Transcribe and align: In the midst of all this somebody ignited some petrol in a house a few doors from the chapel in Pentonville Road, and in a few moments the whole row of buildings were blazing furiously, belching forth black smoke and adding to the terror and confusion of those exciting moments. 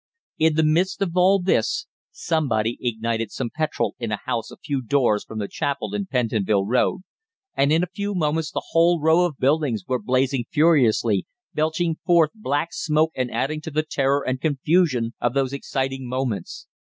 In 0.39 0.55
the 0.55 0.63
midst 0.63 0.99
of 1.03 1.15
all 1.15 1.37
this 1.39 1.85
somebody 2.09 2.79
ignited 2.81 3.31
some 3.31 3.51
petrol 3.53 3.95
in 3.99 4.11
a 4.11 4.17
house 4.25 4.49
a 4.49 4.57
few 4.57 4.81
doors 4.81 5.23
from 5.23 5.37
the 5.37 5.47
chapel 5.47 5.93
in 5.93 6.07
Pentonville 6.07 6.65
Road, 6.65 7.01
and 7.53 7.71
in 7.71 7.83
a 7.83 7.93
few 7.93 8.15
moments 8.15 8.49
the 8.49 8.63
whole 8.71 8.99
row 8.99 9.23
of 9.27 9.37
buildings 9.37 9.83
were 9.87 10.01
blazing 10.01 10.45
furiously, 10.49 11.27
belching 11.53 11.97
forth 12.03 12.31
black 12.33 12.69
smoke 12.71 13.11
and 13.15 13.29
adding 13.29 13.61
to 13.61 13.69
the 13.69 13.83
terror 13.87 14.25
and 14.27 14.41
confusion 14.41 15.13
of 15.21 15.35
those 15.35 15.53
exciting 15.53 16.09
moments. 16.09 16.65